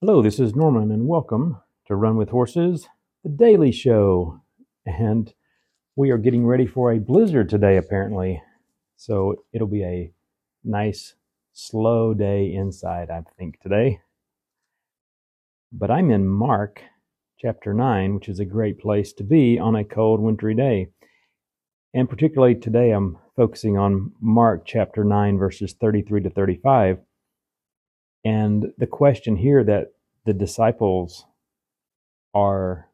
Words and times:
Hello, 0.00 0.22
this 0.22 0.38
is 0.38 0.54
Norman, 0.54 0.92
and 0.92 1.08
welcome 1.08 1.60
to 1.88 1.96
Run 1.96 2.16
with 2.16 2.28
Horses, 2.28 2.86
the 3.24 3.28
daily 3.28 3.72
show. 3.72 4.40
And 4.86 5.34
we 5.96 6.10
are 6.10 6.18
getting 6.18 6.46
ready 6.46 6.68
for 6.68 6.92
a 6.92 7.00
blizzard 7.00 7.48
today, 7.48 7.76
apparently. 7.76 8.40
So 8.96 9.42
it'll 9.52 9.66
be 9.66 9.82
a 9.82 10.12
nice, 10.62 11.16
slow 11.52 12.14
day 12.14 12.54
inside, 12.54 13.10
I 13.10 13.24
think, 13.36 13.58
today. 13.60 13.98
But 15.72 15.90
I'm 15.90 16.12
in 16.12 16.28
Mark 16.28 16.80
chapter 17.36 17.74
9, 17.74 18.14
which 18.14 18.28
is 18.28 18.38
a 18.38 18.44
great 18.44 18.78
place 18.78 19.12
to 19.14 19.24
be 19.24 19.58
on 19.58 19.74
a 19.74 19.82
cold, 19.82 20.20
wintry 20.20 20.54
day. 20.54 20.90
And 21.92 22.08
particularly 22.08 22.54
today, 22.54 22.92
I'm 22.92 23.18
focusing 23.34 23.76
on 23.76 24.12
Mark 24.20 24.62
chapter 24.64 25.02
9, 25.02 25.38
verses 25.38 25.74
33 25.80 26.22
to 26.22 26.30
35 26.30 26.98
and 28.24 28.72
the 28.78 28.86
question 28.86 29.36
here 29.36 29.64
that 29.64 29.92
the 30.24 30.32
disciples 30.32 31.24
are 32.34 32.88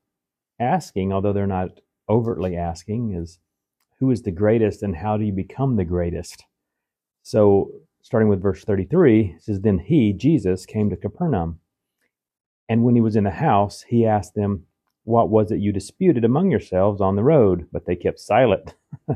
asking, 0.61 1.13
although 1.13 1.33
they're 1.33 1.47
not 1.47 1.81
overtly 2.09 2.57
asking, 2.57 3.15
is 3.15 3.39
who 3.99 4.11
is 4.11 4.23
the 4.23 4.31
greatest 4.31 4.83
and 4.83 4.97
how 4.97 5.17
do 5.17 5.25
you 5.25 5.33
become 5.33 5.77
the 5.77 5.85
greatest? 5.85 6.45
So, 7.23 7.71
starting 8.03 8.29
with 8.29 8.43
verse 8.43 8.65
33, 8.65 9.37
it 9.37 9.43
says, 9.43 9.61
Then 9.61 9.79
he, 9.79 10.13
Jesus, 10.13 10.67
came 10.67 10.91
to 10.91 10.97
Capernaum. 10.97 11.61
And 12.69 12.85
when 12.85 12.95
he 12.95 13.01
was 13.01 13.17
in 13.17 13.25
the 13.25 13.31
house, 13.31 13.83
he 13.89 14.07
asked 14.07 14.35
them, 14.35 14.67
What 15.05 15.31
was 15.31 15.51
it 15.51 15.61
you 15.61 15.73
disputed 15.73 16.25
among 16.25 16.51
yourselves 16.51 17.01
on 17.01 17.17
the 17.17 17.25
road? 17.25 17.67
But 17.73 17.87
they 17.87 17.97
kept 17.97 18.21
silent. 18.21 18.75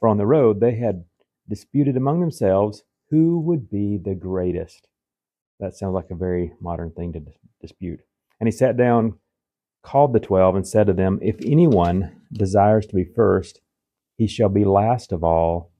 For 0.00 0.08
on 0.08 0.16
the 0.16 0.26
road 0.26 0.60
they 0.60 0.76
had 0.76 1.04
disputed 1.48 1.96
among 1.96 2.20
themselves 2.20 2.84
who 3.10 3.40
would 3.40 3.68
be 3.68 3.98
the 3.98 4.14
greatest. 4.14 4.86
That 5.60 5.76
sounds 5.76 5.94
like 5.94 6.10
a 6.10 6.14
very 6.14 6.54
modern 6.60 6.90
thing 6.90 7.12
to 7.12 7.22
dispute. 7.60 8.00
And 8.40 8.46
he 8.46 8.50
sat 8.50 8.78
down, 8.78 9.18
called 9.82 10.14
the 10.14 10.20
twelve, 10.20 10.56
and 10.56 10.66
said 10.66 10.86
to 10.86 10.94
them, 10.94 11.18
If 11.20 11.36
anyone 11.44 12.22
desires 12.32 12.86
to 12.86 12.94
be 12.94 13.04
first, 13.04 13.60
he 14.16 14.26
shall 14.26 14.48
be 14.48 14.64
last 14.64 15.12
of 15.12 15.22
all 15.22 15.72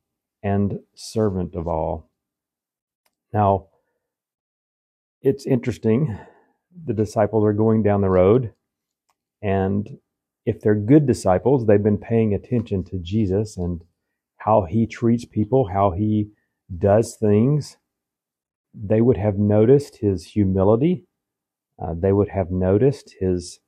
and 0.42 0.80
servant 0.94 1.54
of 1.54 1.66
all. 1.66 2.10
Now, 3.32 3.68
it's 5.22 5.46
interesting. 5.46 6.18
The 6.86 6.94
disciples 6.94 7.44
are 7.44 7.52
going 7.52 7.82
down 7.82 8.00
the 8.00 8.10
road, 8.10 8.52
and 9.42 9.98
if 10.44 10.60
they're 10.60 10.74
good 10.74 11.06
disciples, 11.06 11.66
they've 11.66 11.82
been 11.82 11.98
paying 11.98 12.34
attention 12.34 12.84
to 12.84 12.98
Jesus 12.98 13.56
and 13.56 13.82
how 14.36 14.62
he 14.62 14.86
treats 14.86 15.24
people, 15.24 15.68
how 15.68 15.90
he 15.90 16.30
does 16.78 17.16
things 17.16 17.76
they 18.74 19.00
would 19.00 19.16
have 19.16 19.38
noticed 19.38 19.96
his 19.96 20.24
humility. 20.24 21.04
Uh, 21.80 21.94
they 21.96 22.12
would 22.12 22.28
have 22.28 22.50
noticed 22.50 23.14
his 23.18 23.60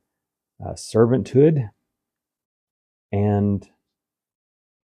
uh, 0.65 0.73
servanthood. 0.73 1.71
And 3.11 3.69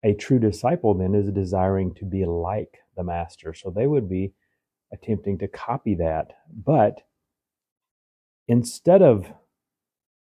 a 0.05 0.15
true 0.15 0.39
disciple 0.39 0.95
then 0.95 1.15
is 1.15 1.31
desiring 1.31 1.95
to 1.95 2.05
be 2.05 2.25
like 2.25 2.79
the 2.97 3.03
master. 3.03 3.55
So 3.55 3.71
they 3.71 3.87
would 3.87 4.09
be 4.09 4.33
attempting 4.93 5.39
to 5.39 5.49
copy 5.49 5.95
that. 5.97 6.33
But 6.53 7.03
instead 8.47 9.03
of 9.03 9.27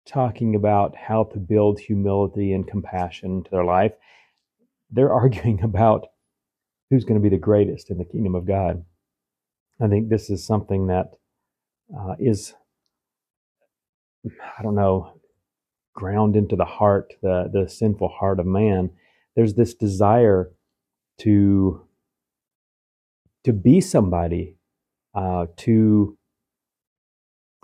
talking 0.07 0.55
about 0.55 0.95
how 0.97 1.25
to 1.25 1.39
build 1.39 1.81
humility 1.81 2.53
and 2.53 2.67
compassion 2.67 3.39
into 3.39 3.51
their 3.51 3.65
life, 3.65 3.93
they're 4.91 5.13
arguing 5.23 5.63
about 5.63 6.07
who's 6.91 7.05
going 7.05 7.21
to 7.21 7.29
be 7.29 7.35
the 7.35 7.41
greatest 7.41 7.91
in 7.91 7.99
the 7.99 8.05
kingdom 8.05 8.35
of 8.35 8.47
God. 8.47 8.85
I 9.81 9.89
think 9.89 10.09
this 10.09 10.31
is 10.31 10.45
something 10.45 10.87
that 10.87 11.13
uh, 11.97 12.15
is, 12.19 12.55
I 14.27 14.63
don't 14.63 14.75
know, 14.75 15.21
ground 15.95 16.37
into 16.37 16.57
the 16.57 16.65
heart, 16.65 17.15
the 17.23 17.51
the 17.53 17.69
sinful 17.69 18.09
heart 18.09 18.41
of 18.41 18.47
man. 18.47 18.91
There's 19.35 19.55
this 19.55 19.75
desire 19.75 20.51
to 21.19 21.83
to 23.45 23.53
be 23.53 23.81
somebody, 23.81 24.57
uh, 25.15 25.47
to 25.59 26.17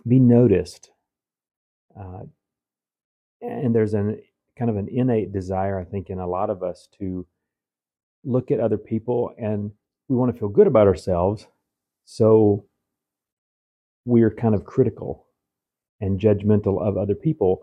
be 0.06 0.18
noticed, 0.18 0.90
uh, 1.98 2.22
and 3.40 3.74
there's 3.74 3.94
an 3.94 4.20
kind 4.58 4.70
of 4.70 4.76
an 4.76 4.88
innate 4.90 5.32
desire, 5.32 5.80
I 5.80 5.84
think, 5.84 6.10
in 6.10 6.18
a 6.18 6.26
lot 6.26 6.50
of 6.50 6.62
us 6.62 6.88
to 6.98 7.26
look 8.24 8.50
at 8.50 8.60
other 8.60 8.78
people 8.78 9.34
and 9.36 9.72
we 10.08 10.16
want 10.16 10.32
to 10.32 10.38
feel 10.38 10.48
good 10.48 10.68
about 10.68 10.86
ourselves 10.86 11.48
so 12.04 12.66
we're 14.04 14.34
kind 14.34 14.54
of 14.54 14.64
critical 14.64 15.26
and 16.00 16.20
judgmental 16.20 16.80
of 16.86 16.96
other 16.96 17.14
people. 17.14 17.60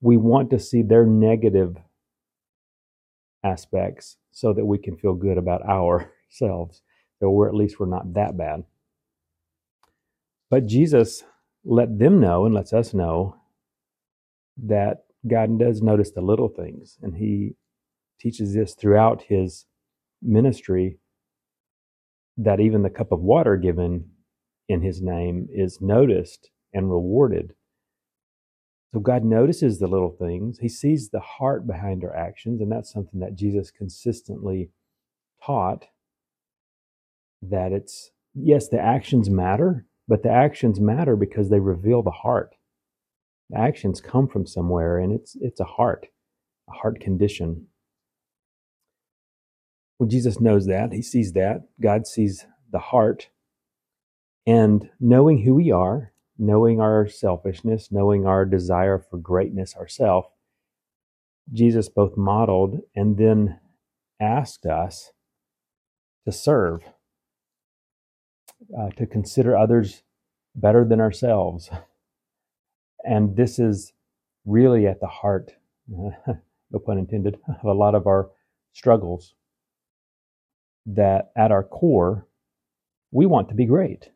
We 0.00 0.16
want 0.16 0.50
to 0.50 0.58
see 0.58 0.82
their 0.82 1.04
negative 1.04 1.76
aspects 3.44 4.16
so 4.30 4.52
that 4.52 4.64
we 4.64 4.78
can 4.78 4.96
feel 4.96 5.14
good 5.14 5.38
about 5.38 5.62
ourselves. 5.62 6.82
So 7.20 7.30
we're 7.30 7.48
at 7.48 7.54
least 7.54 7.78
we're 7.78 7.86
not 7.86 8.14
that 8.14 8.36
bad. 8.36 8.64
But 10.50 10.66
Jesus 10.66 11.24
let 11.64 11.98
them 11.98 12.20
know 12.20 12.44
and 12.44 12.54
lets 12.54 12.72
us 12.72 12.92
know 12.92 13.36
that 14.56 15.04
God 15.26 15.58
does 15.58 15.82
notice 15.82 16.10
the 16.10 16.20
little 16.20 16.48
things, 16.48 16.98
and 17.00 17.16
He 17.16 17.54
teaches 18.20 18.54
this 18.54 18.74
throughout 18.74 19.22
His 19.22 19.66
ministry 20.20 20.98
that 22.36 22.60
even 22.60 22.82
the 22.82 22.90
cup 22.90 23.12
of 23.12 23.20
water 23.20 23.56
given 23.56 24.10
in 24.68 24.82
his 24.82 25.00
name 25.02 25.48
is 25.52 25.80
noticed 25.80 26.50
and 26.72 26.90
rewarded. 26.90 27.54
So 28.92 29.00
God 29.00 29.24
notices 29.24 29.78
the 29.78 29.86
little 29.86 30.10
things. 30.10 30.58
He 30.58 30.68
sees 30.68 31.08
the 31.08 31.20
heart 31.20 31.66
behind 31.66 32.04
our 32.04 32.14
actions, 32.14 32.60
and 32.60 32.70
that's 32.70 32.92
something 32.92 33.20
that 33.20 33.36
Jesus 33.36 33.70
consistently 33.70 34.70
taught 35.44 35.86
that 37.42 37.72
it's 37.72 38.10
yes, 38.34 38.68
the 38.68 38.80
actions 38.80 39.28
matter, 39.28 39.86
but 40.06 40.22
the 40.22 40.30
actions 40.30 40.78
matter 40.78 41.16
because 41.16 41.50
they 41.50 41.60
reveal 41.60 42.02
the 42.02 42.10
heart. 42.10 42.54
The 43.50 43.58
actions 43.58 44.00
come 44.00 44.28
from 44.28 44.46
somewhere 44.46 44.98
and 44.98 45.12
it's 45.12 45.36
it's 45.40 45.60
a 45.60 45.64
heart, 45.64 46.06
a 46.68 46.72
heart 46.72 47.00
condition. 47.00 47.66
Well, 50.02 50.08
Jesus 50.08 50.40
knows 50.40 50.66
that. 50.66 50.92
He 50.92 51.00
sees 51.00 51.32
that. 51.34 51.62
God 51.80 52.08
sees 52.08 52.44
the 52.72 52.80
heart. 52.80 53.28
And 54.44 54.90
knowing 54.98 55.44
who 55.44 55.54
we 55.54 55.70
are, 55.70 56.12
knowing 56.36 56.80
our 56.80 57.06
selfishness, 57.06 57.92
knowing 57.92 58.26
our 58.26 58.44
desire 58.44 58.98
for 58.98 59.16
greatness 59.16 59.76
ourselves, 59.76 60.26
Jesus 61.52 61.88
both 61.88 62.16
modeled 62.16 62.80
and 62.96 63.16
then 63.16 63.60
asked 64.20 64.66
us 64.66 65.12
to 66.24 66.32
serve, 66.32 66.82
uh, 68.76 68.90
to 68.96 69.06
consider 69.06 69.56
others 69.56 70.02
better 70.56 70.84
than 70.84 71.00
ourselves. 71.00 71.70
And 73.04 73.36
this 73.36 73.60
is 73.60 73.92
really 74.44 74.84
at 74.88 74.98
the 74.98 75.06
heart, 75.06 75.52
no 75.86 76.78
pun 76.84 76.98
intended, 76.98 77.38
of 77.46 77.66
a 77.66 77.72
lot 77.72 77.94
of 77.94 78.08
our 78.08 78.28
struggles 78.72 79.34
that 80.86 81.30
at 81.36 81.52
our 81.52 81.62
core, 81.62 82.26
we 83.10 83.26
want 83.26 83.48
to 83.48 83.54
be 83.54 83.66
great. 83.66 84.10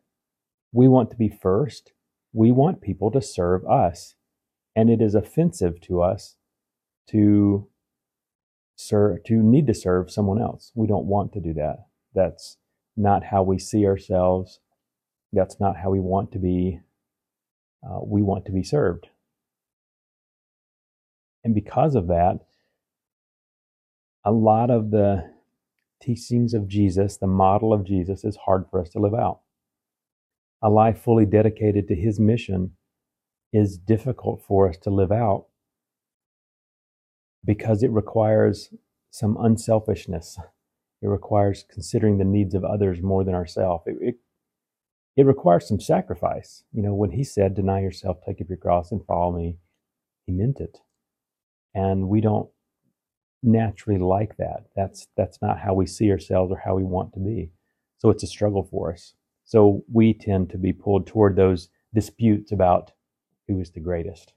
We 0.71 0.87
want 0.87 1.11
to 1.11 1.17
be 1.17 1.29
first. 1.29 1.93
We 2.33 2.51
want 2.51 2.81
people 2.81 3.11
to 3.11 3.21
serve 3.21 3.65
us. 3.65 4.15
And 4.75 4.89
it 4.89 5.01
is 5.01 5.15
offensive 5.15 5.81
to 5.81 6.01
us 6.01 6.35
to 7.09 7.67
serve, 8.75 9.23
to 9.25 9.35
need 9.35 9.67
to 9.67 9.73
serve 9.73 10.11
someone 10.11 10.41
else. 10.41 10.71
We 10.75 10.87
don't 10.87 11.05
want 11.05 11.33
to 11.33 11.39
do 11.39 11.53
that. 11.53 11.85
That's 12.13 12.57
not 12.95 13.23
how 13.23 13.43
we 13.43 13.59
see 13.59 13.85
ourselves. 13.85 14.59
That's 15.33 15.59
not 15.59 15.77
how 15.77 15.89
we 15.89 15.99
want 15.99 16.31
to 16.33 16.39
be. 16.39 16.81
Uh, 17.83 17.99
we 18.03 18.21
want 18.21 18.45
to 18.45 18.51
be 18.51 18.63
served. 18.63 19.07
And 21.43 21.53
because 21.55 21.95
of 21.95 22.07
that, 22.07 22.39
a 24.25 24.31
lot 24.31 24.69
of 24.69 24.91
the 24.91 25.31
teachings 26.01 26.53
of 26.53 26.67
Jesus, 26.67 27.17
the 27.17 27.27
model 27.27 27.73
of 27.73 27.85
Jesus, 27.85 28.23
is 28.23 28.37
hard 28.45 28.65
for 28.69 28.81
us 28.81 28.89
to 28.89 28.99
live 28.99 29.13
out. 29.13 29.41
A 30.61 30.69
life 30.69 30.99
fully 30.99 31.25
dedicated 31.25 31.87
to 31.87 31.95
his 31.95 32.19
mission 32.19 32.71
is 33.53 33.77
difficult 33.77 34.43
for 34.47 34.67
us 34.69 34.77
to 34.77 34.89
live 34.89 35.11
out 35.11 35.45
because 37.45 37.83
it 37.83 37.91
requires 37.91 38.73
some 39.09 39.37
unselfishness. 39.39 40.37
It 41.01 41.07
requires 41.07 41.65
considering 41.69 42.17
the 42.17 42.25
needs 42.25 42.53
of 42.53 42.63
others 42.63 43.01
more 43.01 43.23
than 43.23 43.35
ourselves. 43.35 43.83
It, 43.85 43.97
it, 44.01 44.15
it 45.15 45.25
requires 45.25 45.67
some 45.67 45.79
sacrifice. 45.79 46.63
You 46.71 46.81
know, 46.81 46.93
when 46.93 47.11
he 47.11 47.23
said, 47.23 47.55
Deny 47.55 47.81
yourself, 47.81 48.17
take 48.25 48.41
up 48.41 48.49
your 48.49 48.57
cross, 48.57 48.91
and 48.91 49.05
follow 49.05 49.35
me, 49.35 49.57
he 50.25 50.33
meant 50.33 50.59
it. 50.59 50.79
And 51.73 52.09
we 52.09 52.21
don't 52.21 52.49
naturally 53.43 53.99
like 53.99 54.37
that. 54.37 54.65
That's 54.75 55.07
that's 55.15 55.41
not 55.41 55.59
how 55.59 55.73
we 55.73 55.85
see 55.85 56.11
ourselves 56.11 56.51
or 56.51 56.61
how 56.63 56.75
we 56.75 56.83
want 56.83 57.13
to 57.13 57.19
be. 57.19 57.51
So 57.99 58.09
it's 58.09 58.23
a 58.23 58.27
struggle 58.27 58.67
for 58.69 58.93
us. 58.93 59.13
So 59.43 59.83
we 59.91 60.13
tend 60.13 60.49
to 60.51 60.57
be 60.57 60.73
pulled 60.73 61.07
toward 61.07 61.35
those 61.35 61.69
disputes 61.93 62.51
about 62.51 62.91
who 63.47 63.59
is 63.59 63.71
the 63.71 63.79
greatest. 63.79 64.33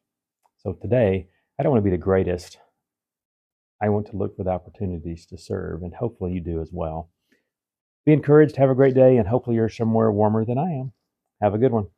So 0.58 0.72
today, 0.74 1.28
I 1.58 1.62
don't 1.62 1.72
want 1.72 1.82
to 1.84 1.90
be 1.90 1.96
the 1.96 2.02
greatest. 2.02 2.58
I 3.82 3.88
want 3.88 4.06
to 4.08 4.16
look 4.16 4.36
for 4.36 4.44
the 4.44 4.50
opportunities 4.50 5.26
to 5.26 5.38
serve, 5.38 5.82
and 5.82 5.94
hopefully 5.94 6.32
you 6.32 6.40
do 6.40 6.60
as 6.60 6.70
well. 6.72 7.10
Be 8.06 8.12
encouraged. 8.12 8.56
Have 8.56 8.70
a 8.70 8.74
great 8.74 8.94
day, 8.94 9.16
and 9.16 9.26
hopefully 9.26 9.56
you're 9.56 9.68
somewhere 9.68 10.10
warmer 10.12 10.44
than 10.44 10.58
I 10.58 10.72
am. 10.72 10.92
Have 11.42 11.54
a 11.54 11.58
good 11.58 11.72
one. 11.72 11.90